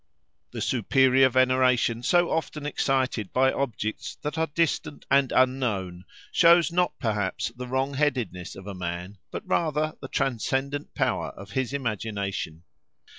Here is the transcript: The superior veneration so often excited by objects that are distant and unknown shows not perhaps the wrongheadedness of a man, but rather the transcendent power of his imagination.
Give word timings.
The 0.49 0.61
superior 0.61 1.29
veneration 1.29 2.01
so 2.01 2.31
often 2.31 2.65
excited 2.65 3.31
by 3.31 3.53
objects 3.53 4.15
that 4.23 4.35
are 4.35 4.47
distant 4.47 5.05
and 5.11 5.31
unknown 5.31 6.05
shows 6.31 6.71
not 6.71 6.97
perhaps 6.97 7.51
the 7.55 7.67
wrongheadedness 7.67 8.55
of 8.55 8.65
a 8.65 8.73
man, 8.73 9.19
but 9.29 9.47
rather 9.47 9.93
the 10.01 10.07
transcendent 10.07 10.95
power 10.95 11.27
of 11.37 11.51
his 11.51 11.71
imagination. 11.71 12.63